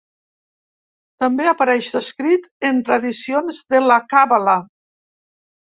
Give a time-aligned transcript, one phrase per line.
[1.25, 4.59] També apareix descrit en tradicions de la càbala.